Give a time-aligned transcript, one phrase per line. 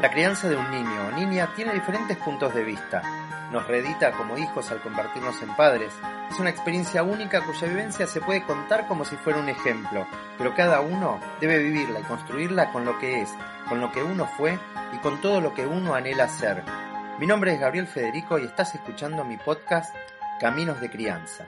[0.00, 3.02] La crianza de un niño o niña tiene diferentes puntos de vista.
[3.52, 5.92] Nos reedita como hijos al convertirnos en padres.
[6.30, 10.06] Es una experiencia única cuya vivencia se puede contar como si fuera un ejemplo,
[10.38, 13.30] pero cada uno debe vivirla y construirla con lo que es,
[13.68, 14.58] con lo que uno fue
[14.92, 16.64] y con todo lo que uno anhela ser.
[17.20, 19.94] Mi nombre es Gabriel Federico y estás escuchando mi podcast
[20.40, 21.46] Caminos de Crianza.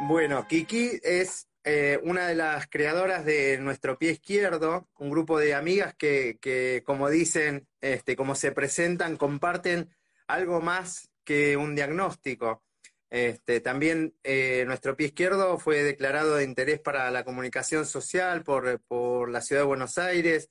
[0.00, 5.54] Bueno, Kiki es eh, una de las creadoras de Nuestro Pie Izquierdo, un grupo de
[5.54, 9.88] amigas que, como dicen, este, como se presentan, comparten
[10.26, 12.62] algo más que un diagnóstico.
[13.08, 19.30] Este, también eh, Nuestro Pie Izquierdo fue declarado de interés para la comunicación social por,
[19.30, 20.50] la ciudad de Buenos Aires.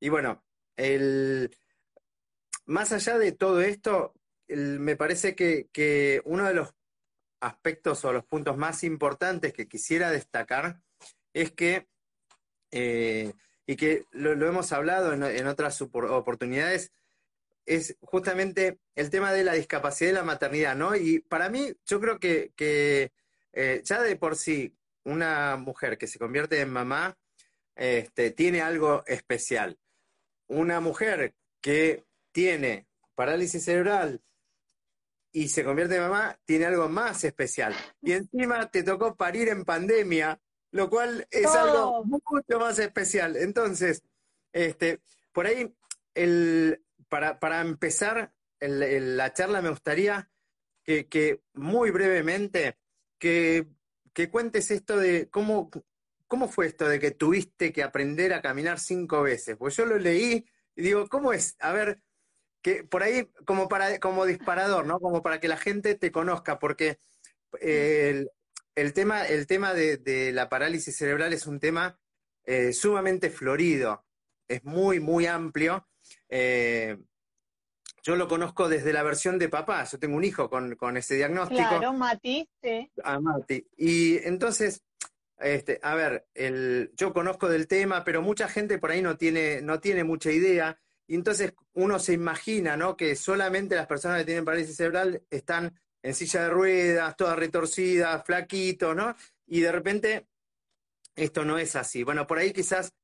[0.00, 0.44] Y bueno,
[0.76, 1.56] el,
[2.66, 4.12] más allá de todo esto,
[4.48, 6.74] me parece que, que uno de los
[7.42, 10.80] aspectos o los puntos más importantes que quisiera destacar
[11.34, 11.88] es que,
[12.70, 13.32] eh,
[13.66, 16.92] y que lo, hemos hablado en, otras oportunidades,
[17.66, 20.96] es justamente el tema de la discapacidad y la maternidad, ¿no?
[20.96, 22.52] Y para mí, yo creo que,
[23.52, 27.16] eh, ya de por sí, una mujer que se convierte en mamá
[27.74, 29.78] este, tiene algo especial.
[30.46, 34.20] Una mujer que tiene parálisis cerebral,
[35.32, 37.74] y se convierte en mamá, tiene algo más especial.
[38.02, 43.36] Y encima te tocó parir en pandemia, lo cual es algo mucho más especial.
[43.36, 44.02] Entonces,
[44.52, 45.00] este,
[45.32, 45.74] por ahí,
[46.14, 50.30] el, para, para empezar la charla me gustaría
[50.84, 52.78] que, muy brevemente,
[53.18, 53.68] que,
[54.12, 55.70] que, cuentes esto de cómo,
[56.26, 59.56] cómo fue esto de que tuviste que aprender a caminar cinco veces.
[59.56, 61.56] Pues yo lo leí y digo, ¿cómo es?
[61.60, 62.02] A ver,
[62.62, 65.00] que por ahí como para como disparador, ¿no?
[65.00, 66.98] Como para que la gente te conozca, porque
[67.60, 68.28] el,
[68.94, 71.98] tema, el tema de, la parálisis cerebral es un tema
[72.44, 74.04] eh, sumamente florido,
[74.48, 75.86] es muy, muy amplio.
[76.28, 76.98] Eh,
[78.02, 81.68] yo lo conozco desde la versión de papá, yo tengo un hijo con, ese diagnóstico.
[81.68, 82.90] Claro, Mati, sí.
[83.04, 83.64] A Mati.
[83.76, 84.82] Y entonces,
[85.38, 89.62] este, a ver, el, yo conozco del tema, pero mucha gente por ahí no tiene,
[89.62, 90.81] no tiene mucha idea.
[91.06, 92.96] Y entonces uno se imagina, ¿no?
[92.96, 98.24] Que solamente las personas que tienen parálisis cerebral están en silla de ruedas, todas retorcidas,
[98.24, 99.14] flaquitos, ¿no?
[99.46, 100.26] Y de repente
[101.14, 102.02] esto no es así.
[102.02, 102.94] Bueno, por ahí quizás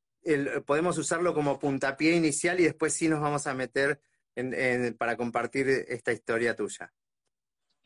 [0.66, 4.00] podemos usarlo como puntapié inicial y después sí nos vamos a meter
[4.98, 6.92] para compartir esta historia tuya.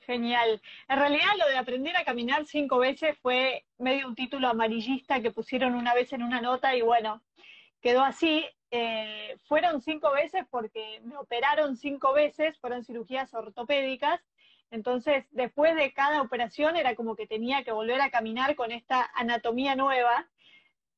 [0.00, 0.60] Genial.
[0.88, 5.30] En realidad lo de aprender a caminar cinco veces fue medio un título amarillista que
[5.30, 7.22] pusieron una vez en una nota y bueno,
[7.80, 8.44] quedó así.
[8.74, 14.18] Eh, fueron cinco veces porque me operaron cinco veces, fueron cirugías ortopédicas.
[14.70, 19.10] Entonces, después de cada operación era como que tenía que volver a caminar con esta
[19.14, 20.26] anatomía nueva.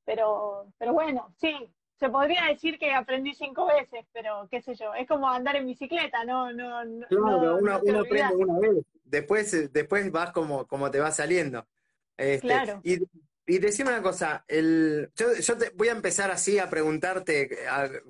[0.04, 1.68] Pero, pero bueno, sí,
[1.98, 5.66] se podría decir que aprendí cinco veces, pero qué sé yo, es como andar en
[5.66, 6.52] bicicleta, ¿no?
[6.52, 11.66] no, no claro, uno, aprende una vez, después, después vas como, como te va saliendo.
[12.16, 12.80] Este, claro.
[12.84, 12.98] Y
[13.46, 15.28] y decime una cosa, el, yo,
[15.74, 17.50] voy a empezar así a preguntarte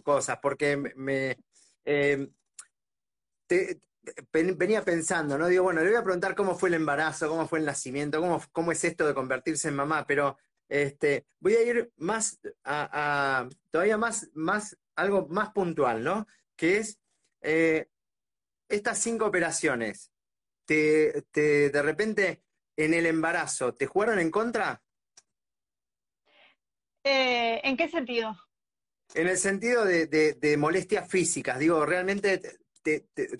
[0.02, 1.36] cosas, porque me
[1.84, 2.28] eh,
[4.32, 5.48] venía pensando, ¿no?
[5.48, 8.42] Digo, bueno, le voy a preguntar cómo fue el embarazo, cómo fue el nacimiento, cómo,
[8.52, 13.98] cómo es esto de convertirse en mamá, pero este, voy a ir más a, todavía
[13.98, 16.26] más, más, algo más puntual, ¿no?
[16.56, 16.98] Que es
[17.40, 17.88] eh,
[18.68, 20.12] estas cinco operaciones,
[20.64, 22.42] te, te, de repente
[22.76, 24.83] en el embarazo, ¿te jugaron en contra?
[27.04, 28.36] Eh, ¿En qué sentido?
[29.14, 31.58] En el sentido de, molestias físicas.
[31.58, 32.40] Digo, ¿realmente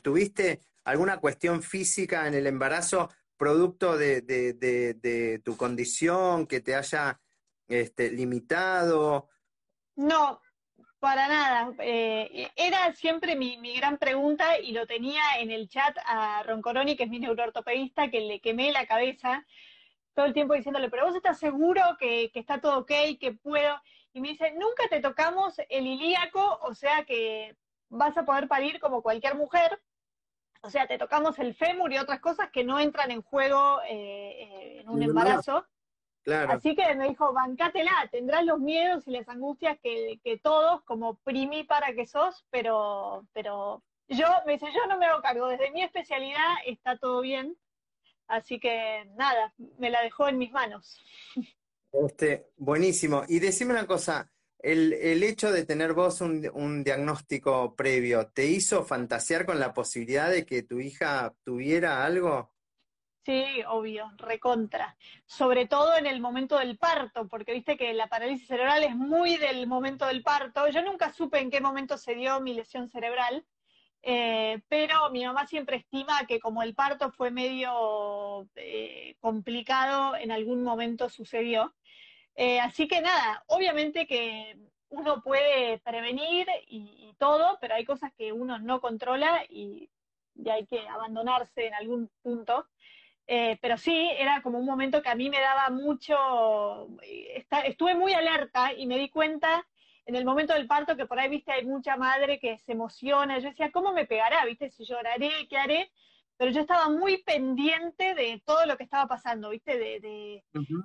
[0.03, 7.21] tuviste alguna cuestión física en el embarazo producto de, tu condición que te haya
[7.67, 9.31] este, limitado?
[9.97, 10.41] No,
[11.01, 11.75] para nada.
[11.81, 17.05] Eh, era siempre mi, gran pregunta y lo tenía en el chat a Roncoroni, que
[17.05, 19.45] es mi neuroortopedista, que le quemé la cabeza
[20.15, 23.75] todo el tiempo diciéndole, pero vos estás seguro que, está todo ok, que puedo.
[24.13, 27.57] Y me dice, nunca te tocamos el ilíaco, o sea que
[27.89, 29.81] vas a poder parir como cualquier mujer.
[30.63, 33.91] O sea, te tocamos el fémur y otras cosas que no entran en juego eh,
[33.91, 35.67] eh, en un embarazo.
[36.49, 41.19] Así que me dijo, bancátela, tendrás los miedos y las angustias que, que todos, como
[41.69, 45.83] para que sos, pero, pero yo, me dice, yo no me hago cargo, desde mi
[45.83, 47.57] especialidad está todo bien,
[48.35, 51.01] así que nada, me la dejó en mis manos.
[51.93, 53.23] Este, buenísimo.
[53.29, 58.47] Y decime una cosa, el, el hecho de tener vos un, un, diagnóstico previo, ¿te
[58.47, 62.55] hizo fantasear con la posibilidad de que tu hija tuviera algo?
[63.25, 64.97] Sí, obvio, recontra.
[65.25, 69.39] Sobre todo en el momento del parto, porque viste que la parálisis cerebral es muy
[69.39, 70.69] del momento del parto.
[70.69, 73.47] Yo nunca supe en qué momento se dio mi lesión cerebral,
[74.07, 80.31] eh, pero mi mamá siempre estima que como el parto fue medio eh, complicado, en
[80.31, 81.75] algún momento sucedió.
[82.37, 84.59] Eh, así que nada, obviamente que
[84.91, 89.89] uno puede prevenir y, todo, pero hay cosas que uno no controla y,
[90.35, 92.69] y hay que abandonarse en algún punto.
[93.27, 96.89] Pero sí, era como un momento que a mí me daba mucho,
[97.65, 99.67] estuve muy alerta y me di cuenta
[100.07, 103.39] en el momento del parto que por ahí, viste, hay mucha madre que se emociona.
[103.39, 104.45] Yo decía, ¿cómo me pegará?
[104.45, 104.71] ¿Viste?
[104.71, 105.93] Si lloraré, ¿qué haré?
[106.37, 109.79] Pero yo estaba muy pendiente de todo lo que estaba pasando, ¿viste?
[109.79, 110.45] De, de,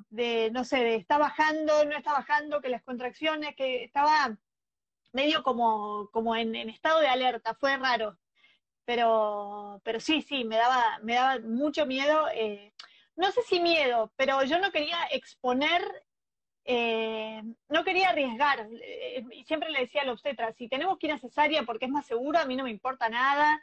[0.09, 4.37] de no sé, de está bajando, no está bajando, que las contracciones, que estaba
[5.11, 8.17] medio como, como en estado de alerta, fue raro
[8.89, 12.73] pero, pero sí, sí, me daba, me daba mucho miedo, eh,
[13.15, 15.83] no sé si miedo, pero yo no quería exponer,
[16.65, 21.13] eh, no quería arriesgar, eh, siempre le decía a la obstetra, si tenemos que ir
[21.13, 23.61] a cesárea porque es más seguro, a mí no me importa nada,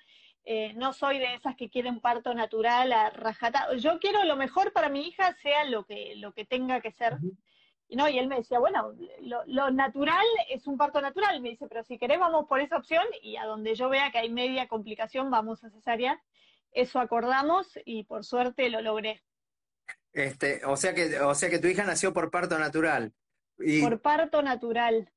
[0.76, 4.88] no soy de esas que quieren parto natural a rajata, yo quiero lo mejor para
[4.88, 7.19] mi hija, sea lo que, lo que tenga que ser.
[7.88, 11.40] Y, no, y él me decía, bueno, lo, natural es un parto natural.
[11.40, 14.19] Me dice, pero si querés vamos por esa opción y a donde yo vea que
[14.19, 16.20] hay media complicación vamos a cesárea.
[16.72, 19.22] Eso acordamos y por suerte lo logré.
[20.16, 23.12] Este, o sea que, o sea que tu hija nació por parto natural.
[23.82, 25.12] Por parto natural.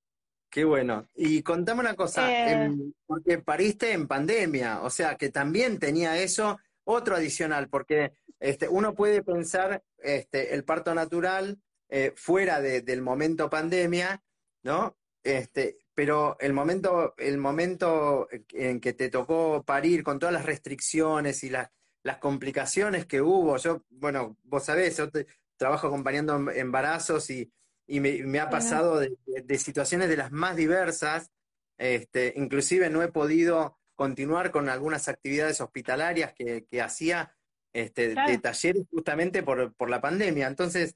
[0.49, 1.07] Qué bueno.
[1.15, 2.69] Y contame una cosa, eh.
[3.05, 8.11] porque pariste en pandemia, o sea que también tenía eso, otro adicional, porque
[8.41, 11.57] este, uno puede pensar este, el parto natural
[11.87, 14.21] eh, fuera del momento pandemia,
[14.63, 14.97] ¿no?
[15.23, 21.41] Este, pero el momento, el momento en que te tocó parir con todas las restricciones
[21.45, 21.69] y las,
[22.03, 25.09] las complicaciones que hubo, yo, bueno, vos sabés, yo
[25.57, 27.51] trabajo acompañando embarazos y,
[27.87, 31.31] y me, ha pasado de, situaciones de las más diversas,
[31.77, 37.35] este, inclusive no he podido continuar con algunas actividades hospitalarias que, que hacía
[37.73, 40.47] este, de talleres justamente por, por la pandemia.
[40.47, 40.95] Entonces,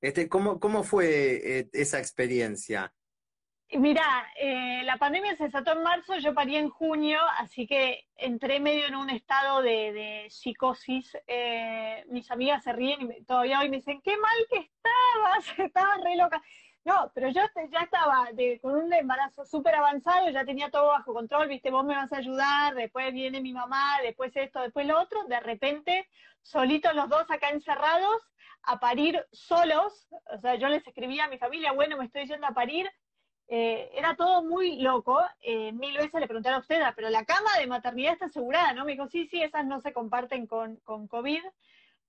[0.00, 2.94] este, ¿cómo, ¿Cómo fue eh, esa experiencia?
[3.78, 4.04] Mira,
[4.36, 8.86] eh, la pandemia se desató en marzo, yo parí en junio, así que entré medio
[8.86, 11.16] en un estado de, psicosis.
[11.26, 16.04] Eh, mis amigas se ríen y todavía hoy me dicen, qué mal que estabas, estabas
[16.04, 16.42] re loca.
[16.84, 17.40] No, pero yo
[17.70, 18.28] ya estaba
[18.60, 22.18] con un embarazo súper avanzado, ya tenía todo bajo control, viste, vos me vas a
[22.18, 26.08] ayudar, después viene mi mamá, después esto, después lo otro, de repente,
[26.42, 28.20] solitos los dos acá encerrados,
[28.64, 32.46] a parir solos, o sea, yo les escribía a mi familia, bueno, me estoy yendo
[32.46, 32.90] a parir,
[33.54, 37.50] eh, era todo muy loco, eh, mil veces le pregunté a usted, pero la cama
[37.58, 38.86] de maternidad está asegurada, ¿no?
[38.86, 41.42] Me dijo, sí, sí, esas no se comparten con, con COVID,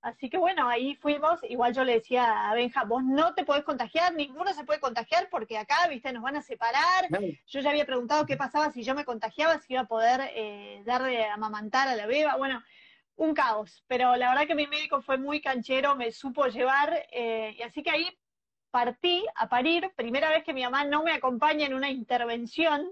[0.04, 3.66] así que bueno, ahí fuimos, igual yo le decía a Benja, vos no te podés
[3.66, 7.10] contagiar, ninguno se puede contagiar porque acá, viste, nos van a separar,
[7.48, 10.81] yo ya había preguntado qué pasaba si yo me contagiaba, si iba a poder eh,
[10.85, 12.64] darle a amamantar a la beba, bueno,
[13.18, 17.54] un caos, pero la verdad que mi médico fue muy canchero, me supo llevar, eh,
[17.59, 18.18] y así que ahí
[18.73, 22.89] partí a parir, primera vez que mi mamá no me acompaña en una intervención,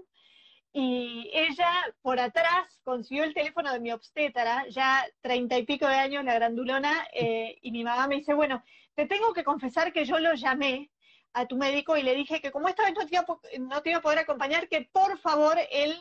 [0.72, 1.72] y ella
[2.02, 6.34] por atrás consiguió el teléfono de mi obstetra, ya treinta y pico de años, la
[6.34, 8.62] grandulona, eh, y mi mamá me dice, bueno,
[8.94, 10.88] te tengo que confesar que yo lo llamé
[11.32, 13.26] a tu médico y le dije que como esta vez no te iba,
[13.58, 16.00] no iba a poder acompañar, que por favor él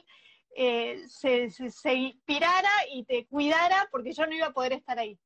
[0.56, 5.18] eh, se, se, inspirara y te cuidara porque yo no iba a poder estar ahí.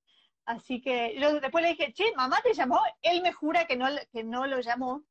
[0.45, 3.87] Así que yo después le dije, che, mamá te llamó, él me jura que no,
[4.11, 5.03] que no lo llamó,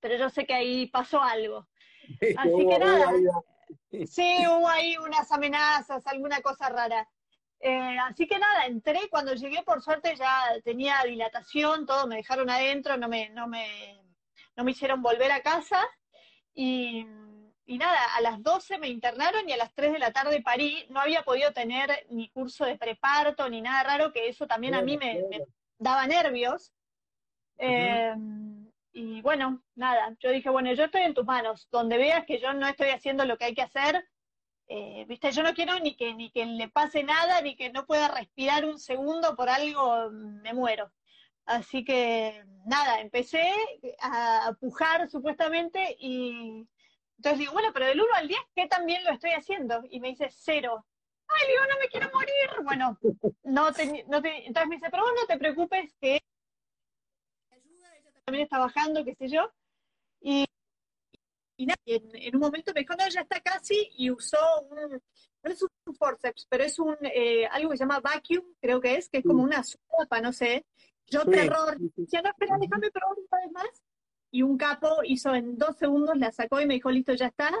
[0.00, 1.68] pero yo sé que ahí pasó algo.
[2.36, 3.12] Así que nada,
[4.06, 7.08] sí, hubo ahí unas amenazas, alguna cosa rara.
[7.60, 12.50] Eh, así que nada, entré, cuando llegué por suerte ya tenía dilatación, todo, me dejaron
[12.50, 14.02] adentro, no me, no me,
[14.56, 15.86] no me hicieron volver a casa
[16.54, 17.06] y
[17.66, 20.86] y nada, a las 12 me internaron y a las 3 de la tarde parí.
[20.90, 24.82] No había podido tener ni curso de preparto ni nada raro, que eso también a
[24.82, 25.24] mí me,
[25.78, 26.72] daba nervios.
[27.56, 31.68] Em, y bueno, nada, yo dije, bueno, yo estoy en tus manos.
[31.70, 34.06] Donde veas que yo no estoy haciendo lo que hay que hacer,
[34.68, 37.86] eh, viste, yo no quiero ni que, ni que le pase nada, ni que no
[37.86, 40.92] pueda respirar un segundo por algo, me muero.
[41.46, 43.52] Así que nada, empecé
[44.00, 46.66] a pujar supuestamente y
[47.24, 49.82] entonces digo, bueno, pero del 1 al 10, ¿qué también lo estoy haciendo?
[49.88, 50.84] Y me dice cero.
[51.26, 52.62] Ay, digo, no me quiero morir.
[52.62, 52.98] Bueno,
[53.44, 56.20] no te, no te, entonces me dice, pero vos no te preocupes que
[57.50, 59.50] ayuda, ella también está bajando, qué sé yo.
[60.20, 60.44] Y,
[61.56, 65.00] y nada, en, un momento me dijo, no, ya está casi, y usó un,
[65.42, 68.96] no es un forceps, pero es un, eh, algo que se llama vacuum, creo que
[68.96, 70.66] es, que es como una sopa, no sé.
[71.06, 73.83] Yo terror, ya no, espera, déjame probar un vez más
[74.34, 77.52] y un capo hizo en dos segundos, la sacó y me dijo, listo, ya está.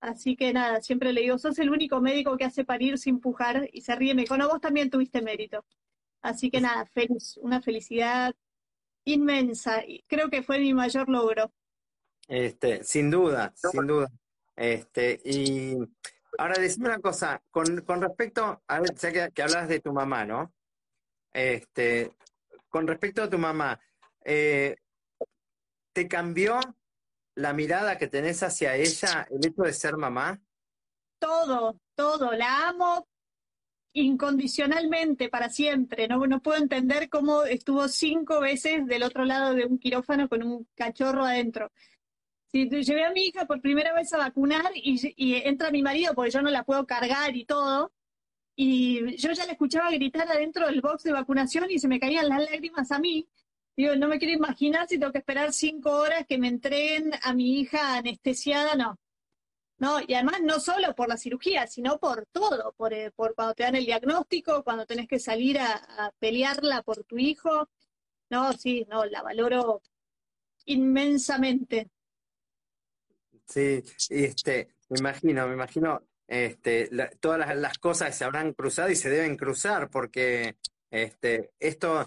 [0.00, 3.68] Así que nada, siempre le digo, sos el único médico que hace parir sin pujar
[3.72, 5.64] y se ríe, me dijo, no, vos también tuviste mérito.
[6.22, 8.32] Así que nada, feliz, una felicidad
[9.04, 9.84] inmensa.
[9.84, 11.52] y Creo que fue mi mayor logro.
[12.28, 14.06] Este, sin duda, sin duda.
[14.54, 15.74] Este, y
[16.38, 19.92] ahora decime una cosa, con, con respecto, a ver, ya que, que hablas de tu
[19.92, 20.54] mamá, ¿no?
[21.32, 22.12] Este,
[22.68, 23.80] con respecto a tu mamá,
[24.24, 24.76] eh,
[25.94, 26.58] ¿Te cambió
[27.36, 30.40] la mirada que tenés hacia ella el hecho de ser mamá?
[31.20, 32.32] Todo, todo.
[32.32, 33.06] La amo
[33.92, 36.08] incondicionalmente para siempre.
[36.08, 40.42] No, no puedo entender cómo estuvo cinco veces del otro lado de un quirófano con
[40.42, 41.70] un cachorro adentro.
[42.46, 46.12] Si llevé a mi hija por primera vez a vacunar y, y, entra mi marido
[46.14, 47.92] porque yo no la puedo cargar y todo,
[48.56, 52.28] y yo ya la escuchaba gritar adentro del box de vacunación y se me caían
[52.28, 53.28] las lágrimas a mí.
[53.76, 57.34] Digo, no me quiero imaginar si tengo que esperar cinco horas que me entreguen a
[57.34, 58.98] mi hija anestesiada, no.
[59.78, 63.54] No, y además no solo por la cirugía, sino por todo, por, eh, por cuando
[63.54, 67.68] te dan el diagnóstico, cuando tenés que salir a, pelearla por tu hijo.
[68.30, 69.82] No, sí, no, la valoro
[70.66, 71.90] inmensamente.
[73.46, 76.88] Sí, este, me imagino, me imagino este,
[77.20, 80.56] todas las, las, cosas se habrán cruzado y se deben cruzar, porque
[80.90, 82.06] este, esto,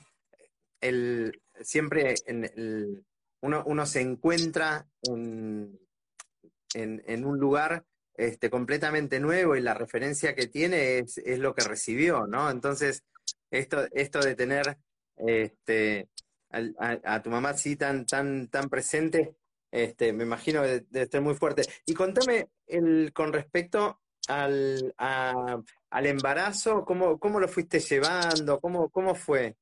[0.82, 3.06] el, siempre en
[3.42, 5.80] uno, uno, se encuentra en,
[6.74, 7.86] en, un lugar
[8.16, 12.50] este, completamente nuevo y la referencia que tiene es, es, lo que recibió, ¿no?
[12.50, 13.04] Entonces,
[13.52, 14.78] esto, esto de tener
[15.16, 16.10] este,
[16.50, 19.36] a, tu mamá así tan, tan, tan presente,
[19.72, 21.64] este, me imagino que debe estar muy fuerte.
[21.86, 28.60] Y contame el, con respecto al, al embarazo, ¿cómo, ¿cómo lo fuiste llevando?
[28.60, 29.56] ¿Cómo, cómo fue?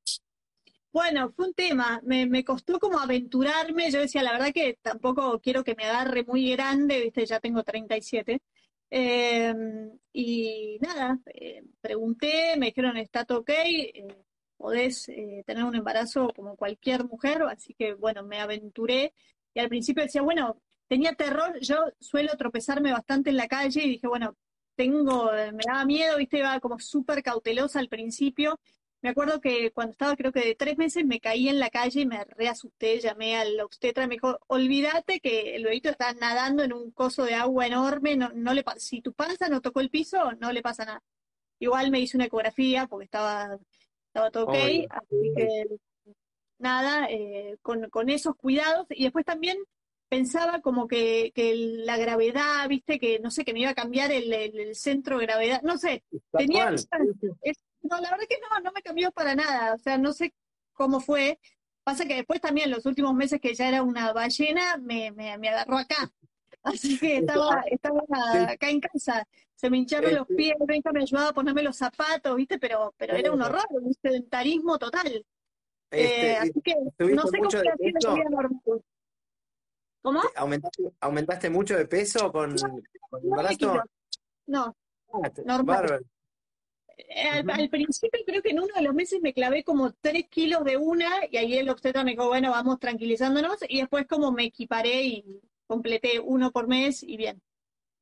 [0.95, 5.61] Bueno, fue un tema, me, costó como aventurarme, yo decía, la verdad que tampoco quiero
[5.61, 8.41] que me agarre muy grande, viste, ya tengo 37.
[8.89, 14.07] Eh, em, y nada, eh, pregunté, me dijeron, está todo ok, eh,
[14.55, 19.13] podés eh, tener un embarazo como cualquier mujer, así que bueno, me aventuré.
[19.53, 23.89] Y al principio decía, bueno, tenía terror, yo suelo tropezarme bastante en la calle y
[23.89, 24.37] dije, bueno,
[24.75, 28.59] tengo, me daba miedo, viste, iba como súper cautelosa al principio
[29.05, 32.01] me acuerdo que cuando estaba creo que de tres meses me caí en la calle
[32.01, 36.73] y me reasusté, llamé al obstetra, me dijo, olvídate que el bebito está nadando en
[36.73, 40.31] un coso de agua enorme, no, no le si tu panza no tocó el piso,
[40.39, 41.03] no le pasa nada.
[41.59, 43.59] Igual me hice una ecografía porque estaba,
[44.07, 44.55] estaba todo ok,
[44.89, 45.65] así que
[46.57, 48.87] nada, eh, con, con esos cuidados.
[48.89, 49.59] Y después también
[50.09, 54.11] pensaba como que, que, la gravedad, viste, que no sé, que me iba a cambiar
[54.11, 56.03] el, el, centro de gravedad, no sé,
[56.35, 56.73] tenía
[57.89, 59.73] no, la verdad que no, no me cambió para nada.
[59.73, 60.33] O sea, no sé
[60.73, 61.39] cómo fue.
[61.83, 65.49] Pasa que después también los últimos meses que ya era una ballena, me, me, me
[65.49, 66.11] agarró acá.
[66.63, 68.01] Así que estaba, estaba
[68.49, 69.27] acá en casa.
[69.55, 72.57] Se me hincharon los pies, Venga me ayudaba a ponerme los zapatos, ¿viste?
[72.59, 75.25] Pero, pero era un horror, un sedentarismo total.
[75.91, 78.61] Este, eh, así que no sé cómo la vida normal.
[80.01, 80.21] ¿Cómo?
[80.35, 83.83] ¿Aumentaste, ¿Aumentaste, mucho de peso con, con el embarazo?
[84.45, 84.75] No,
[85.13, 85.85] ah, normal.
[85.93, 86.14] Eh,
[87.47, 90.77] al, principio creo que en uno de los meses me clavé como tres kilos de
[90.77, 95.03] una y ahí el obstetra me dijo, bueno, vamos tranquilizándonos y después como me equiparé
[95.03, 97.41] y completé uno por mes y bien.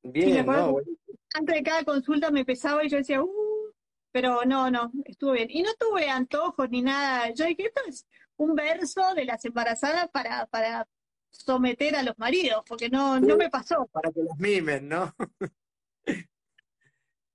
[0.04, 3.74] Bien, Antes de cada consulta me pesaba y yo decía, uh,
[4.12, 5.50] pero no, no, estuvo bien.
[5.50, 7.32] Y no tuve antojos ni nada.
[7.34, 10.88] Yo dije, esto es un verso de las embarazadas para, para
[11.32, 13.88] someter a los maridos, porque no, no me pasó.
[13.92, 15.16] Para que los mimen, ¿no?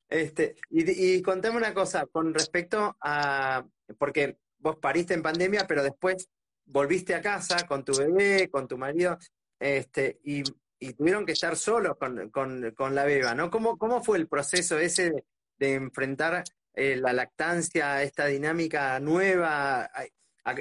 [0.08, 3.64] Este, y, y contame una cosa, con respecto a,
[3.98, 6.28] porque vos pariste en pandemia, pero después
[6.64, 9.18] volviste a casa con tu bebé, con tu marido,
[9.58, 10.42] este, y,
[10.96, 13.50] tuvieron que estar solos con, la beba, ¿no?
[13.50, 15.24] ¿Cómo, ¿Cómo fue el proceso ese
[15.58, 19.90] de, enfrentar eh, la lactancia, esta dinámica nueva,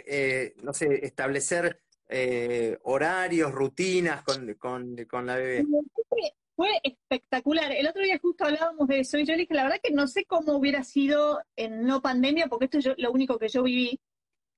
[0.08, 5.66] eh, no sé, establecer eh, horarios, rutinas con, con la bebé?
[6.58, 7.72] Fue espectacular.
[7.72, 10.08] El otro día justo hablábamos de eso y yo le dije, la verdad que no
[10.08, 14.02] sé cómo hubiera sido en no pandemia, porque esto es lo único que yo viví.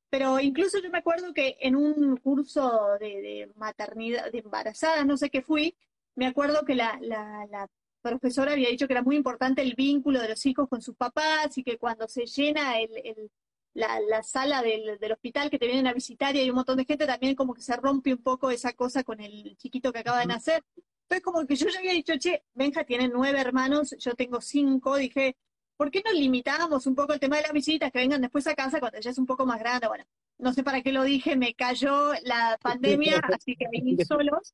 [0.10, 5.29] Pero incluso yo me acuerdo que en un curso de, maternidad, de embarazadas, no sé
[5.29, 5.75] qué fui,
[6.15, 7.68] me acuerdo que la, la,
[8.01, 11.58] profesora había dicho que era muy importante el vínculo de los hijos con sus papás
[11.58, 13.29] y que cuando se llena el, el,
[13.74, 16.77] la, la, sala del, del, hospital que te vienen a visitar y hay un montón
[16.77, 20.00] de gente, también como que se rompe un poco esa cosa con el chiquito que
[20.00, 20.63] acaba de nacer.
[21.10, 24.96] Entonces como que yo ya había dicho, che, Benja tiene nueve hermanos, yo tengo cinco,
[24.96, 25.36] dije,
[25.75, 28.54] ¿por qué no limitábamos un poco el tema de las visitas que vengan después a
[28.54, 29.88] casa cuando ya es un poco más grande?
[29.88, 30.06] Bueno,
[30.38, 34.54] no sé para qué lo dije, me cayó la pandemia, así que ahí solos.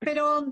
[0.00, 0.50] Pero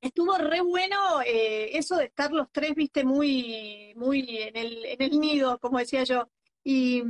[0.00, 5.02] estuvo re bueno eh, eso de estar los tres, viste, muy, muy en el, en
[5.02, 6.28] el nido, como decía yo.
[6.64, 7.04] Y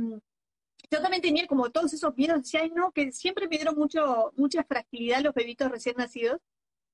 [0.91, 4.33] yo también tenía como todos esos miedos, decía, ay no, que siempre me dieron mucho,
[4.37, 6.39] mucha fragilidad los bebitos recién nacidos.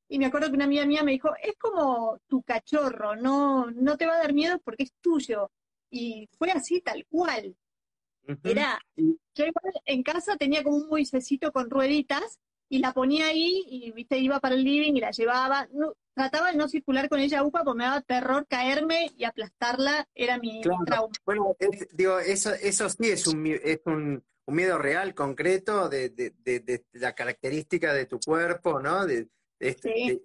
[0.07, 3.97] Y me acuerdo que una amiga mía me dijo, es como tu cachorro, no, no
[3.97, 5.51] te va a dar miedo porque es tuyo.
[5.89, 7.55] Y fue así, tal cual.
[8.43, 9.45] Era, yo
[9.85, 14.39] en casa tenía como un buicecito con rueditas y la ponía ahí y viste iba
[14.39, 15.67] para el living y la llevaba.
[16.13, 20.39] trataba de no circular con ella upa porque me daba terror caerme y aplastarla, era
[20.39, 21.13] mi trauma.
[21.25, 21.55] Bueno,
[21.93, 26.85] digo, eso, eso sí es un, es un, un miedo real, concreto, de, de, de,
[26.93, 29.05] la característica de tu cuerpo, ¿no?
[29.05, 29.27] De,
[29.59, 30.21] este,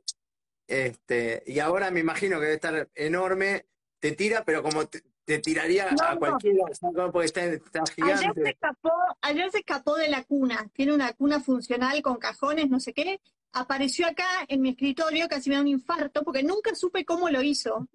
[0.66, 3.66] este, y ahora me imagino que debe estar enorme,
[3.98, 5.02] te tira, pero como te,
[5.40, 6.64] tiraría a cualquiera,
[7.12, 7.42] porque está,
[7.94, 8.26] gigante.
[8.26, 12.68] Ayer se, escapó, ayer se escapó de la cuna, tiene una cuna funcional con cajones,
[12.68, 13.20] no sé qué,
[13.52, 17.42] apareció acá en mi escritorio, casi me da un infarto, porque nunca supe cómo lo
[17.42, 17.88] hizo.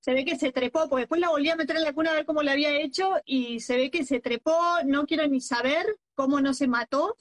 [0.00, 2.14] Se ve que se trepó, porque después la volví a meter en la cuna a
[2.14, 4.54] ver cómo lo había hecho, y se ve que se trepó,
[4.84, 7.16] no quiero ni saber cómo no se mató,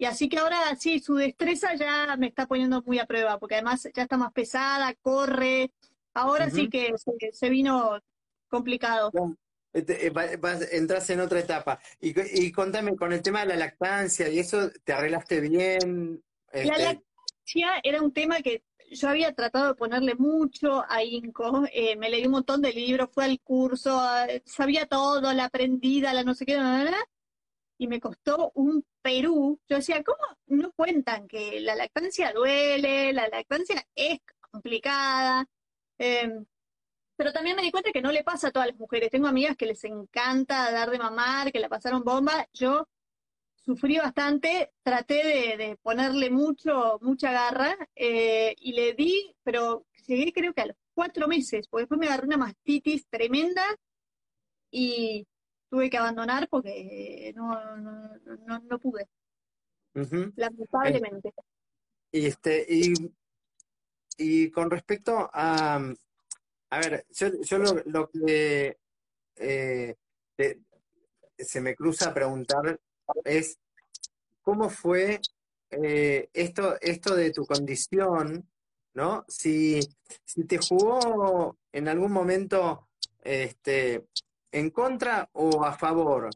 [0.00, 3.56] y así que ahora sí, su destreza ya me está poniendo muy a prueba, porque
[3.56, 5.72] además ya está más pesada, corre.
[6.14, 6.94] Ahora sí que
[7.32, 8.00] se, vino
[8.48, 9.12] complicado.
[9.74, 10.12] Este, eh,
[10.72, 11.78] entras en otra etapa.
[12.00, 16.22] Y, y, contame, con el tema de la lactancia y eso, ¿te arreglaste bien?
[16.50, 21.64] La este lactancia era un tema que yo había tratado de ponerle mucho a Inco,
[21.74, 26.14] eh, me leí un montón de libros, fue al curso, eh, sabía todo, la aprendida,
[26.14, 26.56] la no sé qué,
[27.80, 29.58] y me costó un Perú.
[29.66, 35.46] Yo decía, ¿cómo no cuentan que la lactancia duele, la lactancia es complicada?
[35.96, 36.44] Em,
[37.16, 39.10] pero también me di cuenta que no le pasa a todas las mujeres.
[39.10, 42.46] Tengo amigas que les encanta dar de mamar, que la pasaron bomba.
[42.52, 42.86] Yo
[43.56, 50.52] sufrí bastante, traté de, ponerle mucho, mucha garra eh, y le di, pero llegué creo
[50.52, 53.64] que a los cuatro meses, porque después me agarré una mastitis tremenda
[54.70, 55.26] y
[55.70, 59.08] tuve que abandonar porque no, no, no, no pude.
[60.36, 61.32] Lamentablemente.
[62.12, 62.92] Y, este, y,
[64.18, 65.76] y con respecto a,
[66.70, 68.76] a ver, yo, yo lo, lo que
[69.36, 69.96] eh,
[71.38, 72.80] se me cruza a preguntar
[73.24, 73.58] es,
[74.42, 75.20] ¿cómo fue
[75.70, 78.48] eh, esto, esto de tu condición,
[78.94, 79.24] ¿no?
[79.28, 79.80] Si,
[80.24, 82.88] si te jugó en algún momento
[83.22, 84.04] este,
[84.52, 86.30] en contra o a favor?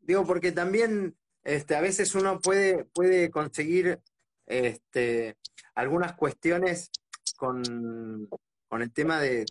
[0.00, 4.00] Digo, porque también este, a veces uno puede, puede conseguir
[4.46, 5.36] este,
[5.74, 6.90] algunas cuestiones
[7.36, 8.28] con,
[8.68, 9.46] con el tema de,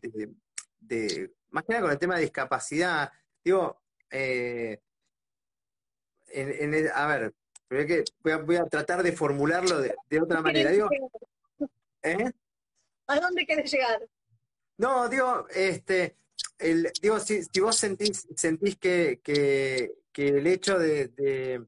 [1.50, 3.12] más que nada con el tema de discapacidad.
[3.44, 4.80] Digo, eh,
[6.30, 7.34] en, a ver,
[7.70, 10.72] que voy, a, tratar de formularlo de, otra manera.
[10.72, 10.90] Digo,
[12.02, 12.32] ¿eh?
[13.08, 14.08] ¿A dónde quieres llegar?
[14.78, 16.16] No, digo, este,
[16.58, 19.22] el, digo, si, vos sentís, sentís que,
[20.16, 21.66] el hecho de,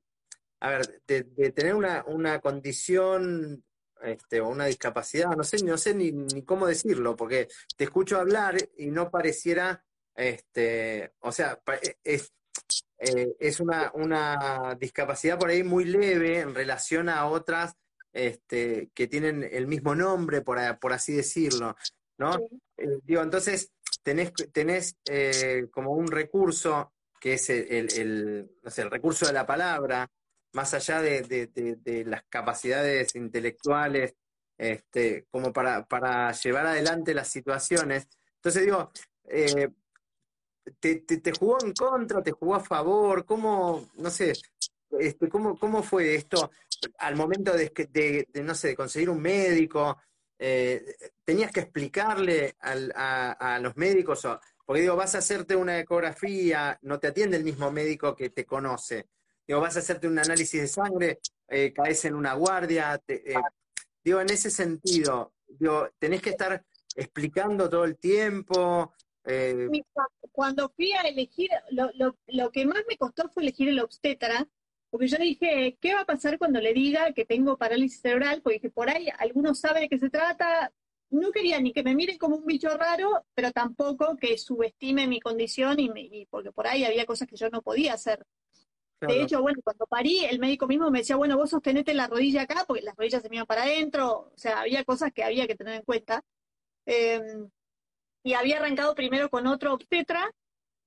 [0.60, 3.64] a ver, de, tener una, una condición
[4.02, 8.20] este, o una discapacidad, no sé, no sé ni, ni, cómo decirlo, porque te escucho
[8.20, 9.84] hablar y no pareciera,
[10.16, 11.60] este, o sea,
[12.04, 12.32] es,
[13.00, 17.76] eh, es una, una discapacidad por ahí muy leve en relación a otras
[18.14, 21.76] este, que tienen el mismo nombre, por, por así decirlo,
[22.18, 22.36] ¿no?
[22.78, 23.72] Eh, digo, entonces,
[24.06, 29.34] tenés, tenés eh, como un recurso que es el, el, no sé, el recurso de
[29.34, 30.08] la palabra,
[30.54, 34.14] más allá de, de, las capacidades intelectuales,
[34.58, 38.08] este, como para, para, llevar adelante las situaciones.
[38.36, 38.92] Entonces digo,
[39.24, 39.70] eh,
[40.80, 43.26] te, te, jugó en contra, te jugó a favor?
[43.26, 44.34] ¿Cómo, no sé,
[45.00, 46.52] este, cómo, cómo fue esto
[47.00, 49.98] al momento de, de, no sé, de conseguir un médico?
[50.38, 50.84] Eh,
[51.24, 54.28] tenías que explicarle a, los médicos,
[54.66, 58.46] porque digo, vas a hacerte una ecografía, no te atiende el mismo médico que te
[58.46, 59.08] conoce.
[59.48, 63.02] Digo, vas a hacerte un análisis de sangre, eh, caes en una guardia.
[63.08, 63.36] Eh,
[64.04, 66.64] digo, en ese sentido, digo, tenés que estar
[66.96, 68.94] explicando todo el tiempo.
[70.32, 74.48] Cuando fui a elegir, lo, lo, lo que más me costó fue elegir el obstetra,
[74.96, 78.42] porque yo dije, ¿qué va a pasar cuando le diga que tengo parálisis cerebral?
[78.42, 80.72] Porque dije, por ahí algunos saben de qué se trata,
[81.10, 85.20] no quería ni que me miren como un bicho raro, pero tampoco que subestime mi
[85.20, 88.26] condición y, porque por ahí había cosas que yo no podía hacer.
[89.02, 92.44] De hecho, bueno, cuando parí, el médico mismo me decía, bueno, vos sostenete la rodilla
[92.44, 95.46] acá, porque las rodillas se me iban para adentro, o sea, había cosas que había
[95.46, 96.24] que tener en cuenta.
[96.86, 97.50] Em,
[98.24, 100.32] y había arrancado primero con otro obstetra,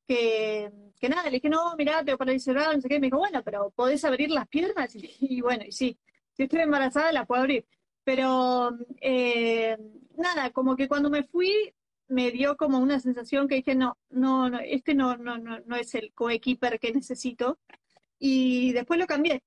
[0.09, 3.19] que, que nada, le dije, no, mirá, tengo parálisis cerebral, no sé qué, me dijo,
[3.19, 4.97] bueno, pero ¿podés abrir las piernas?
[4.97, 5.99] Y, y bueno, y sí,
[6.33, 7.67] si estoy embarazada, la puedo abrir.
[8.05, 8.71] Pero
[9.03, 9.77] eh,
[10.17, 11.53] nada, como que cuando me fui
[12.09, 15.77] me dio como una sensación que dije, no, no, no este no, no, no, no
[15.77, 17.59] es el coequiper que necesito.
[18.19, 19.43] Y después lo cambié.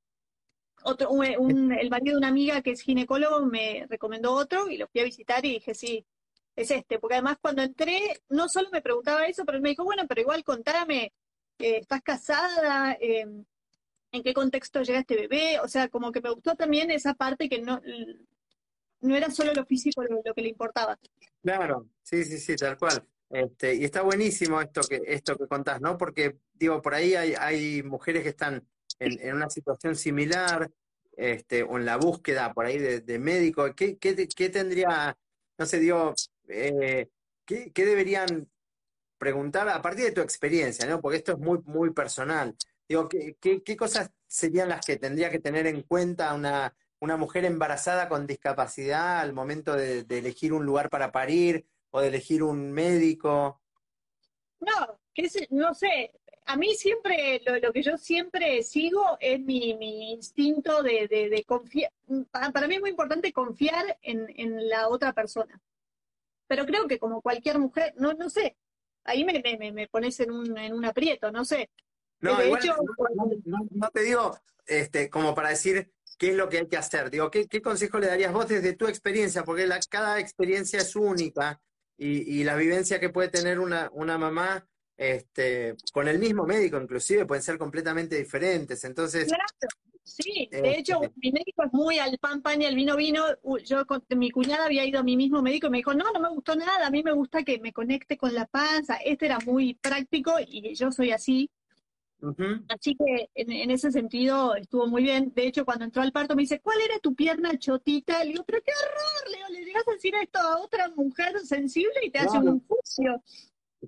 [0.83, 4.87] Otro, un, el marido de una amiga que es ginecólogo me recomendó otro y lo
[4.87, 6.05] fui a visitar y dije, sí,
[6.55, 6.99] es este.
[6.99, 10.21] Porque además cuando entré, no solo me preguntaba eso, pero él me dijo, bueno, pero
[10.21, 11.13] igual contame,
[11.59, 12.97] eh, ¿estás casada?
[12.99, 13.25] Eh,
[14.13, 15.59] ¿En qué contexto llega este bebé?
[15.59, 17.81] O sea, como que me gustó también esa parte que no,
[19.01, 20.97] no era solo lo físico lo, que le importaba.
[21.41, 23.03] Claro, sí, sí, sí, tal cual.
[23.29, 25.97] Este, y está buenísimo esto que, esto que contás, ¿no?
[25.97, 28.67] Porque, digo, por ahí hay, hay mujeres que están
[28.99, 30.69] en, una situación similar,
[31.15, 33.73] este, o en la búsqueda por ahí de, médico.
[33.75, 35.17] ¿Qué, qué, tendría,
[35.57, 36.13] no sé, digo,
[36.51, 37.09] eh,
[37.45, 38.49] ¿qué, deberían
[39.17, 41.01] preguntar a partir de tu experiencia, ¿no?
[41.01, 42.55] Porque esto es muy, muy personal.
[42.87, 48.07] Digo, ¿qué, cosas serían las que tendría que tener en cuenta una, una mujer embarazada
[48.07, 53.61] con discapacidad al momento de, elegir un lugar para parir o de elegir un médico?
[54.59, 56.11] No, que no sé.
[56.45, 61.91] A mí siempre, lo, que yo siempre sigo es mi, instinto de, confiar.
[62.31, 65.59] Para, mí es muy importante confiar en, la otra persona.
[66.51, 68.57] Pero creo que como cualquier mujer, no, no sé,
[69.05, 71.69] ahí me, me, pones en un, en un aprieto, no sé.
[72.19, 72.37] No,
[73.71, 77.09] no, te digo este, como para decir, ¿Qué es lo que hay que hacer?
[77.09, 79.45] Digo, ¿qué, consejo le darías vos desde tu experiencia?
[79.45, 81.61] Porque cada experiencia es única
[81.97, 87.43] y, la vivencia que puede tener una, mamá este, con el mismo médico, inclusive, pueden
[87.43, 88.83] ser completamente diferentes.
[88.83, 89.29] Entonces.
[89.29, 89.45] Claro,
[90.03, 90.47] sí.
[90.51, 93.23] De este, hecho, mi médico es muy al pan pan y al vino vino.
[93.65, 96.19] Yo con mi cuñada había ido a mi mismo médico y me dijo, no, no
[96.19, 96.87] me gustó nada.
[96.87, 98.95] A mí me gusta que me conecte con la panza.
[98.97, 101.49] Este era muy práctico y yo soy así.
[102.69, 105.31] Así que en, ese sentido estuvo muy bien.
[105.35, 108.23] De hecho, cuando entró al parto me dice, ¿cuál era tu pierna chotita?
[108.23, 111.99] Le digo, pero qué horror, Leo, le llegas a decir esto a otra mujer sensible
[112.03, 113.23] y te hace un juicio.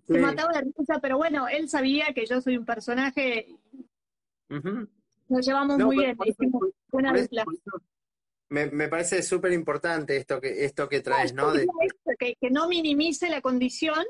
[0.08, 3.56] Se mataba la risa, pero bueno, él sabía que yo soy un personaje.
[5.30, 6.18] Nos llevamos muy bien,
[8.50, 11.52] me, me, parece súper importante esto que, esto que traes, ¿no?
[12.20, 14.06] que, que no minimice la condición,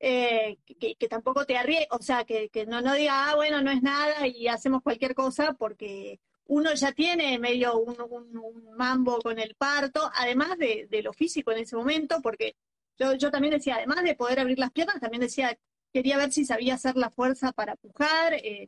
[0.00, 3.82] eh, que, tampoco te arriesgue, o sea, que, no, no diga, ah, bueno, no es
[3.82, 10.10] nada y hacemos cualquier cosa porque uno ya tiene medio un, mambo con el parto,
[10.12, 12.56] además de, lo físico en ese momento, porque
[12.98, 15.56] yo, yo también decía, además de poder abrir las piernas, también decía,
[15.92, 18.34] quería ver si sabía hacer la fuerza para pujar.
[18.34, 18.66] Eh,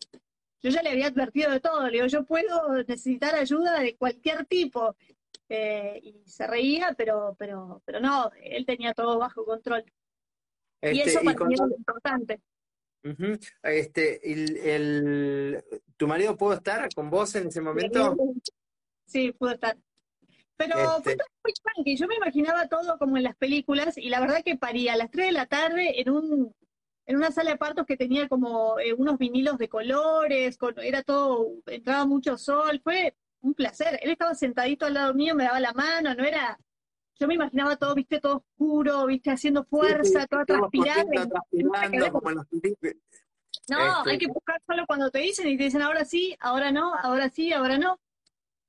[0.65, 4.47] yo ya le había advertido de todo, le digo, yo puedo necesitar ayuda de cualquier
[4.47, 4.97] tipo.
[5.49, 9.85] Eh, y se reía, pero, pero, pero no, él tenía todo bajo control
[10.93, 12.41] y este, eso para mí es importante.
[13.63, 14.33] este,
[14.75, 15.65] el,
[15.97, 18.17] ¿Tu marido pudo estar con vos en ese momento?
[19.07, 19.77] Sí, pudo estar.
[20.57, 21.17] Pero fue este.
[21.17, 21.97] todo muy tranqui.
[21.97, 25.11] Yo me imaginaba todo como en las películas y la verdad que paría a las
[25.11, 26.55] 3 de la tarde en un
[27.07, 31.49] en una sala de partos que tenía como eh, unos vinilos de colores, era todo,
[31.67, 33.99] entraba mucho sol, fue un placer.
[34.03, 36.59] Él estaba sentadito al lado mío, me daba la mano, no era
[37.19, 41.09] yo me imaginaba todo, viste, todo oscuro, viste, haciendo fuerza, todo transpirado.
[43.69, 46.95] No, hay que buscar solo cuando te dicen y te dicen ahora sí, ahora no,
[46.95, 48.01] ahora sí, ahora no.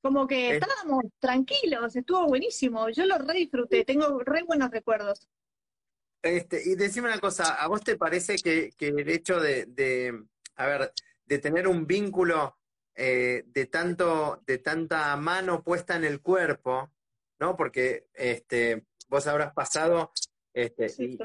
[0.01, 2.89] Como que estábamos tranquilos, estuvo buenísimo.
[2.89, 5.27] Yo lo re disfruté, tengo re buenos recuerdos.
[6.25, 10.23] Este, y decime una cosa, ¿a vos te parece que, el hecho de, de,
[10.55, 10.91] a ver,
[11.23, 12.57] de tener un vínculo
[12.95, 16.89] eh, de tanto, de tanta mano puesta en el cuerpo,
[17.39, 17.55] ¿no?
[17.55, 20.13] Porque este, vos habrás pasado
[20.51, 21.15] este, y,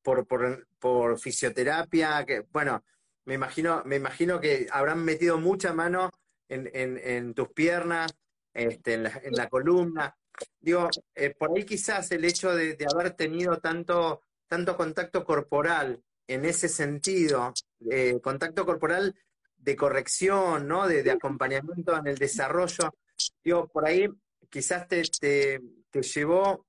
[0.00, 2.82] por, por, fisioterapia, que, bueno,
[3.26, 6.10] me imagino, me imagino que habrán metido mucha mano
[6.48, 8.14] en, en, tus piernas,
[8.54, 10.16] este, en, la, en la columna.
[10.60, 16.44] Digo, eh, por ahí quizás el hecho de, haber tenido tanto, tanto contacto corporal en
[16.44, 17.52] ese sentido,
[17.90, 19.14] eh, contacto corporal
[19.56, 20.86] de corrección, ¿no?
[20.86, 22.94] De, de, acompañamiento en el desarrollo,
[23.42, 24.08] digo, por ahí
[24.48, 26.66] quizás te, te, llevó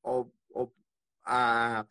[1.24, 1.86] a,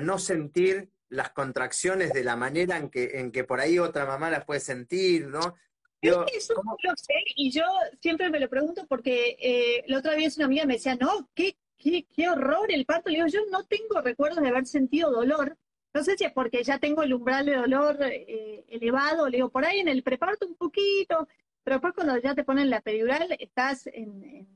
[0.00, 4.30] no sentir las contracciones de la manera en que, en que por ahí otra mamá
[4.30, 5.54] las puede sentir, ¿no?
[6.00, 7.64] Yo, eso lo sé y yo
[8.00, 11.56] siempre me lo pregunto porque eh, la otra vez una amiga me decía, no, qué,
[11.76, 13.10] qué, qué horror el parto.
[13.10, 15.56] Le digo, yo no tengo recuerdos de haber sentido dolor.
[15.92, 19.50] No sé si es porque ya tengo el umbral de dolor eh, elevado, le digo,
[19.50, 21.26] por ahí en el preparto un poquito,
[21.64, 24.46] pero después cuando ya te ponen la peridural estás en,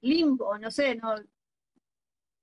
[0.00, 1.14] limbo, no sé, no,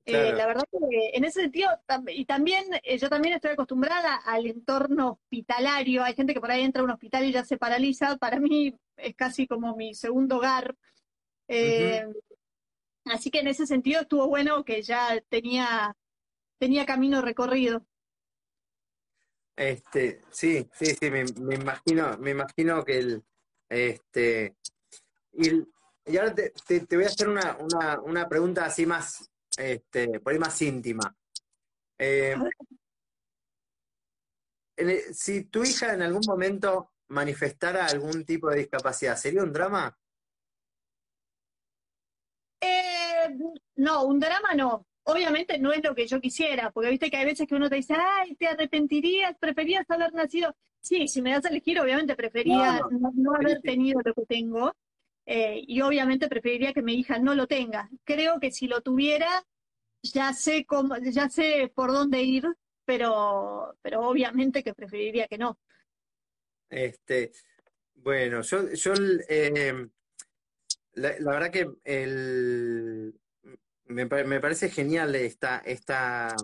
[0.06, 1.70] eh, la verdad que en ese sentido,
[2.10, 6.04] y también eh, yo también estoy acostumbrada al entorno hospitalario.
[6.04, 8.18] Hay gente que por ahí entra a un hospital y ya se paraliza.
[8.18, 10.76] Para mí es casi como mi segundo hogar.
[11.48, 12.06] Eh,
[13.06, 15.96] así que en ese sentido estuvo bueno que ya tenía,
[16.60, 17.84] tenía camino recorrido.
[19.56, 21.22] Este, sí, sí, sí, me,
[21.56, 23.24] imagino, me imagino que el,
[23.70, 24.56] este,
[25.32, 25.50] y,
[26.18, 26.52] ahora te,
[26.92, 31.16] voy a hacer una, una, una pregunta así más, este, por ahí más íntima.
[31.98, 32.36] Eh,
[35.14, 39.98] si tu hija en algún momento manifestara algún tipo de discapacidad, ¿sería un drama?
[42.62, 43.38] Eh,
[43.76, 44.88] no, un drama no.
[45.04, 47.76] Obviamente no es lo que yo quisiera, porque viste que hay veces que uno te
[47.76, 50.56] dice, ay, te arrepentirías, preferías haber nacido.
[50.82, 52.82] Sí, si me das a elegir, obviamente prefería
[53.14, 54.76] no haber tenido lo que tengo.
[55.26, 57.90] Eh, y obviamente preferiría que mi hija no lo tenga.
[58.04, 59.44] Creo que si lo tuviera,
[60.04, 62.46] ya sé cómo, ya sé por dónde ir,
[62.86, 65.58] pero, pero obviamente que preferiría que no.
[66.70, 67.32] Este,
[67.96, 68.94] bueno, yo, yo
[69.28, 69.88] eh,
[70.94, 73.14] la, verdad que el,
[73.86, 76.36] me, me, parece genial esta, esta,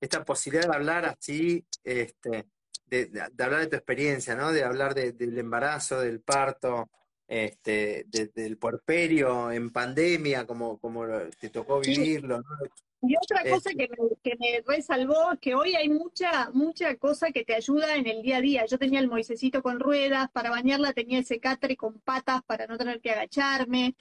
[0.00, 2.46] esta posibilidad de hablar así, este,
[2.86, 4.52] de, de, hablar de tu experiencia, ¿no?
[4.52, 6.90] De hablar del embarazo, del parto,
[7.28, 11.04] este, del puerperio en pandemia, como, como
[11.38, 12.42] te tocó vivirlo.
[13.02, 17.30] Y otra cosa que me, que me resalvó es que hoy hay mucha, mucha cosa
[17.30, 18.66] que te ayuda en el día a día.
[18.66, 22.78] Yo tenía el moisecito con ruedas, para bañarla tenía ese catre con patas para no
[22.78, 23.94] tener que agacharme.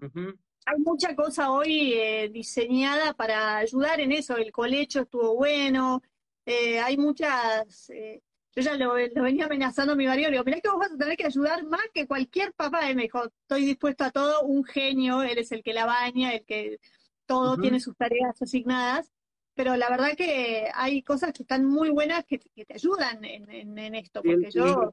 [0.00, 4.36] Hay mucha cosa hoy eh, diseñada para ayudar en eso.
[4.36, 6.02] El colecho estuvo bueno.
[6.44, 8.22] Eh, hay muchas eh,
[8.58, 10.96] yo ya lo, venía amenazando a mi marido, le digo, mirá que vos vas a
[10.96, 12.90] tener que ayudar más que cualquier papá.
[12.90, 16.32] Y me dijo, estoy dispuesto a todo, un genio, él es el que la baña,
[16.32, 16.80] el que
[17.26, 19.12] todo tiene sus tareas asignadas.
[19.54, 24.22] Pero la verdad que hay cosas que están muy buenas que, te ayudan en, esto,
[24.22, 24.92] porque yo...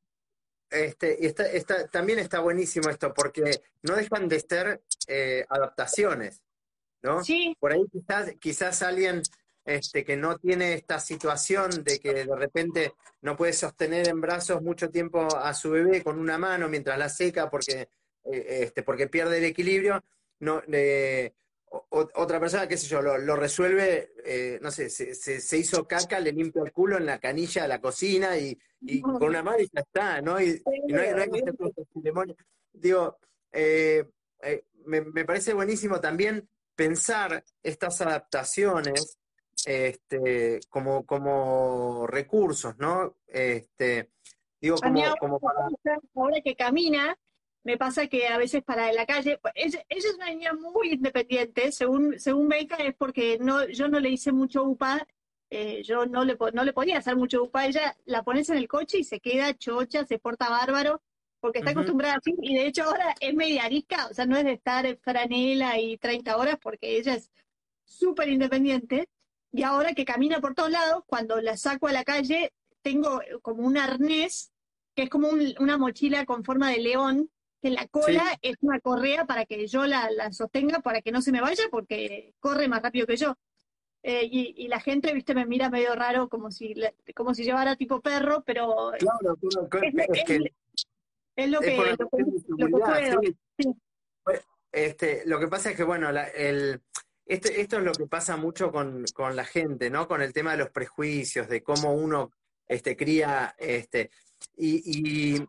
[0.69, 6.41] Este, está, también está buenísimo esto, porque no dejan de ser eh, adaptaciones,
[7.03, 7.23] ¿no?
[7.23, 7.55] Sí.
[7.59, 9.21] Por ahí quizás, quizás alguien
[9.65, 14.61] este, que no tiene esta situación de que de repente no puede sostener en brazos
[14.61, 17.89] mucho tiempo a su bebé con una mano mientras la seca porque,
[18.25, 20.03] eh, este, porque pierde el equilibrio,
[20.39, 20.61] no,
[21.89, 26.61] otra persona, qué sé yo, lo, resuelve, eh, no sé, se, hizo caca, le limpia
[26.63, 28.57] el culo en la canilla de la cocina y,
[29.01, 30.39] con una mano y ya está, ¿no?
[30.39, 32.35] Y, no hay, no hay
[32.71, 33.17] Digo,
[33.51, 34.05] eh,
[34.85, 39.17] me, me parece buenísimo también pensar estas adaptaciones
[39.65, 43.17] este, como, como recursos, ¿no?
[43.27, 44.11] Este,
[44.61, 45.39] digo, como,
[46.15, 47.17] ahora que camina,
[47.63, 51.71] me pasa que a veces para la calle, pues, ella, es una niña muy independiente,
[51.71, 55.07] según, según Beca es porque no, yo no le hice mucho UPA,
[55.49, 58.67] eh, yo no le, no le podía hacer mucho UPA, ella la pones en el
[58.67, 61.01] coche y se queda chocha, se porta bárbaro,
[61.39, 64.43] porque está acostumbrada así, y de hecho ahora es media arisca, o sea, no es
[64.43, 67.31] de estar en franela y 30 horas, porque ella es
[67.83, 69.09] súper independiente,
[69.55, 73.63] y ahora que camina por todos lados, cuando la saco a la calle, tengo como
[73.63, 74.51] un arnés,
[74.93, 79.25] que es como una mochila con forma de león, que la cola es una correa
[79.25, 83.07] para que yo la, sostenga, para que no se me vaya, porque corre más rápido
[83.07, 83.37] que yo.
[84.03, 86.75] Eh, y, la gente, viste, me mira medio raro, como si
[87.15, 89.37] como si llevara tipo perro, pero claro,
[91.37, 92.09] es, lo que, puedo.
[94.71, 96.81] Este, lo que pasa es que, bueno, el,
[97.25, 100.07] esto, esto es lo que pasa mucho con, la gente, ¿no?
[100.07, 102.31] Con el tema de los prejuicios, de cómo uno
[102.67, 104.11] este, cría, este,
[104.57, 105.43] y,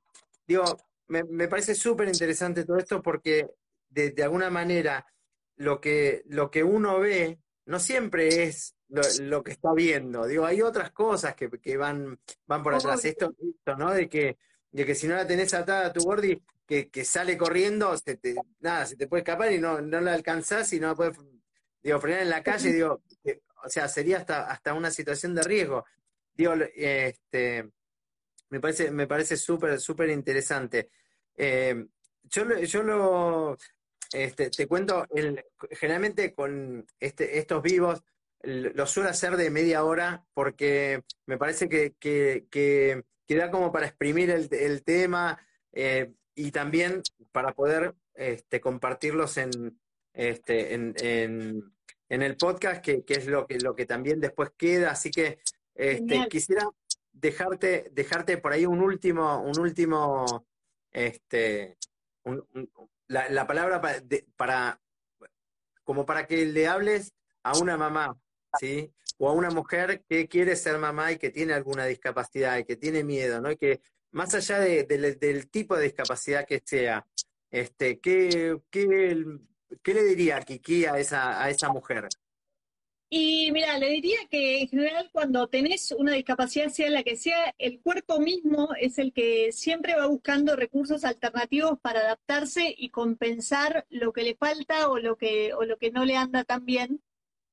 [0.46, 0.64] digo,
[1.08, 3.46] me, parece súper interesante todo esto porque
[3.90, 5.06] de, alguna manera
[5.56, 10.26] lo que, lo que uno ve no siempre es lo, que está viendo.
[10.26, 13.04] Digo, hay otras cosas que, van, van por atrás.
[13.04, 13.92] Esto, esto, ¿no?
[13.92, 14.38] De que,
[14.70, 18.16] de que si no la tenés atada a tu gordi, que, que sale corriendo, se
[18.16, 21.16] te, nada, se te puede escapar y no, no la alcanzás y no la puedes
[21.86, 23.00] Digo, frenar en la calle, digo,
[23.62, 25.84] o sea, sería hasta, hasta una situación de riesgo.
[26.34, 27.70] Digo, este,
[28.48, 30.90] me parece, me parece súper, súper interesante.
[31.36, 31.86] Eh,
[32.24, 33.56] yo, yo lo,
[34.12, 35.06] este, te cuento,
[35.70, 38.02] generalmente con este, estos vivos
[38.42, 43.04] lo suelo hacer de media hora porque me parece que, que, que,
[43.36, 45.40] da como para exprimir el, tema.
[45.72, 49.78] Eh, y también para poder este, compartirlos en,
[50.16, 51.75] este, en,
[52.08, 54.90] el podcast, que, que, es lo que, lo que también después queda.
[54.90, 55.38] Así que
[55.74, 56.68] este, quisiera
[57.12, 60.46] dejarte, dejarte por ahí un último, un último,
[60.92, 61.76] este,
[63.08, 64.02] la, palabra para,
[64.36, 64.80] para,
[65.84, 68.18] como para que le hables a una mamá,
[68.58, 68.92] ¿sí?
[69.18, 72.76] O a una mujer que quiere ser mamá y que tiene alguna discapacidad y que
[72.76, 73.50] tiene miedo, ¿no?
[73.50, 77.06] Y que más allá del tipo de discapacidad que sea,
[77.50, 79.24] este, ¿qué, qué,
[79.82, 82.08] qué le diría Kiki a esa, a esa mujer?
[83.08, 87.54] Y mira, le diría que en general cuando tenés una discapacidad, sea la que sea,
[87.58, 93.86] el cuerpo mismo es el que siempre va buscando recursos alternativos para adaptarse y compensar
[93.90, 97.00] lo que le falta o lo que, o lo que no le anda tan bien.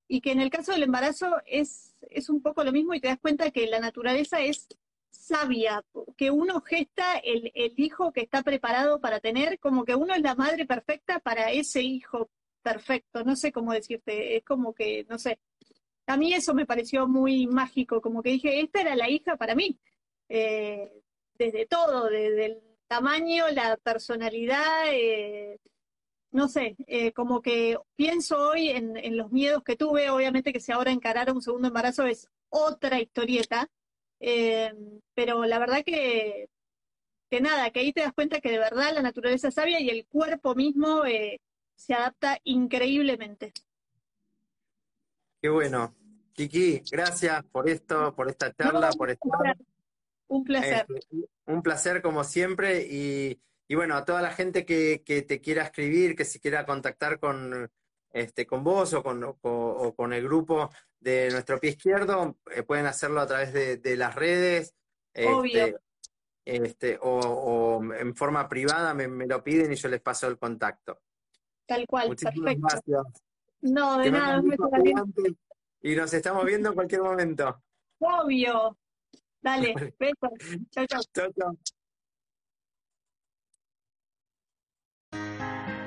[0.07, 3.07] Y que en el caso del embarazo es, es un poco lo mismo y te
[3.07, 4.67] das cuenta que la naturaleza es
[5.13, 5.83] sabia,
[6.17, 10.21] que uno gesta el, el hijo que está preparado para tener, como que uno es
[10.21, 12.29] la madre perfecta para ese hijo
[12.61, 15.39] perfecto, no sé cómo decirte, es como que, no sé,
[16.07, 19.55] a mí eso me pareció muy mágico, como que dije, esta era la hija para
[19.55, 19.79] mí,
[20.29, 20.91] eh,
[21.35, 25.59] desde todo, desde el tamaño, la personalidad, eh,
[26.31, 30.59] no sé, eh, como que pienso hoy en, en, los miedos que tuve, obviamente que
[30.59, 33.69] si ahora encarara un segundo embarazo es otra historieta,
[35.13, 36.49] pero la verdad que,
[37.29, 39.89] que nada, que ahí te das cuenta que de verdad la naturaleza es sabia y
[39.89, 41.03] el cuerpo mismo
[41.75, 43.53] se adapta increíblemente.
[45.41, 45.93] Qué bueno.
[46.33, 49.57] Kiki, gracias por esto, por esta charla, por estar.
[50.27, 50.85] Un placer.
[50.89, 53.39] Este, un placer como siempre y,
[53.75, 57.69] bueno, a toda la gente que, te quiera escribir, que se quiera contactar con,
[58.13, 62.85] este, con vos o con, o, con el grupo de Nuestro Pie Izquierdo, eh, pueden
[62.85, 64.75] hacerlo a través de, las redes.
[65.15, 65.65] Obvio.
[65.65, 65.79] Este,
[66.45, 71.01] este o, en forma privada me, lo piden y yo les paso el contacto.
[71.65, 73.23] Tal cual, Muchísimas Gracias.
[73.61, 74.41] No, de nada,
[75.81, 77.63] Y nos estamos viendo en cualquier momento.
[77.99, 78.77] Obvio.
[79.41, 80.31] Dale, besos.
[80.69, 81.01] Chao, chao.
[81.13, 81.57] Chao, chao.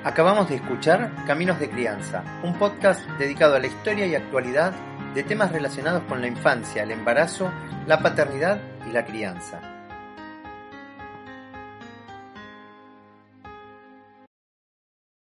[0.07, 4.71] Acabamos de escuchar Caminos de Crianza, un podcast dedicado a la historia y actualidad
[5.13, 7.51] de temas relacionados con la infancia, el embarazo,
[7.87, 8.57] la paternidad
[8.89, 9.76] y la crianza.